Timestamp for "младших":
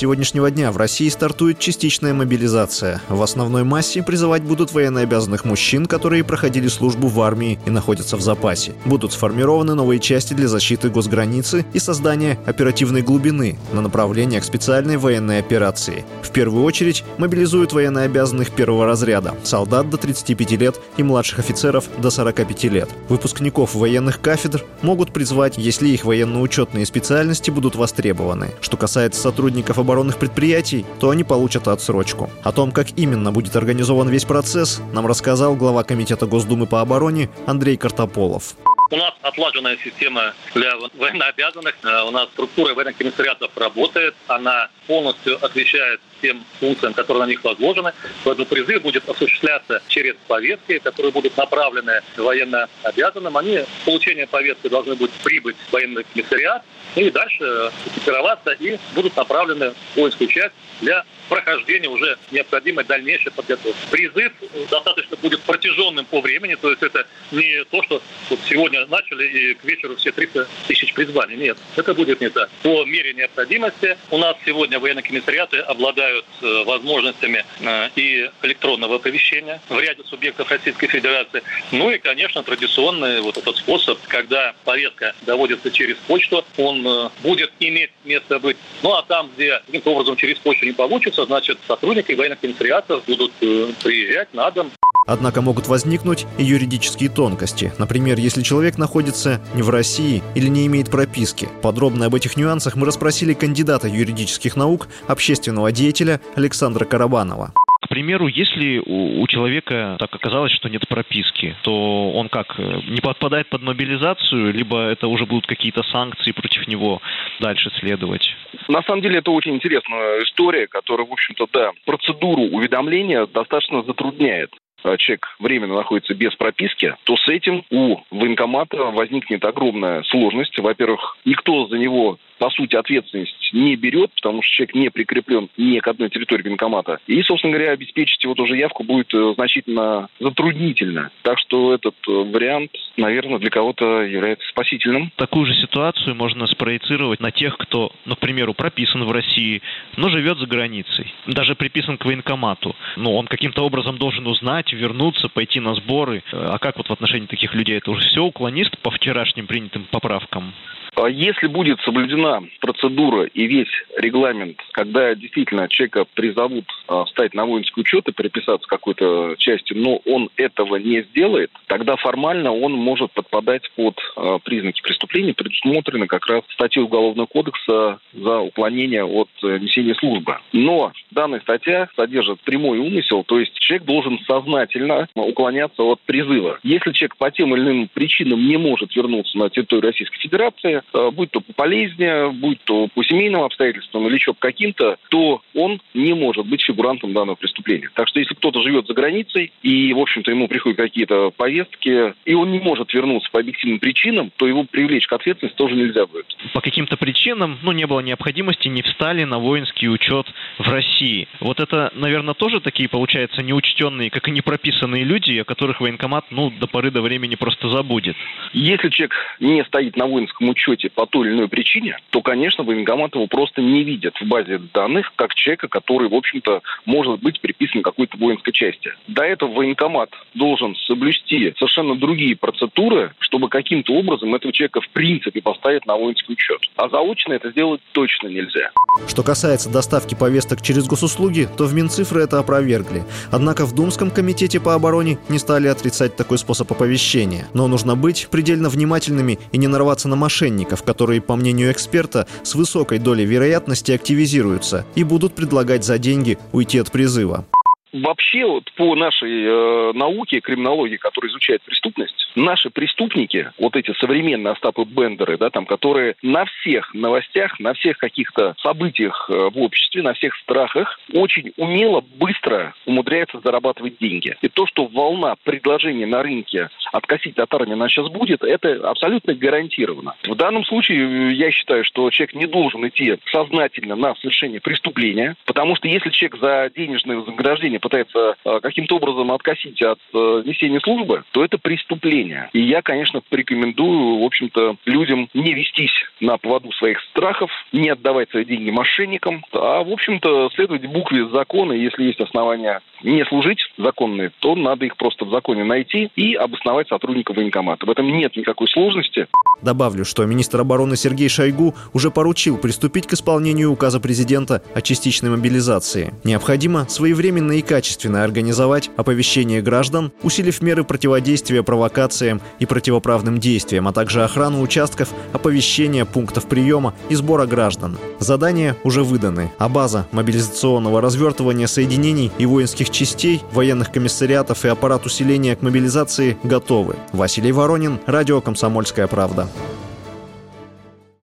21.02-21.40